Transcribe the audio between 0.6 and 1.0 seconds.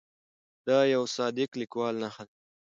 دا د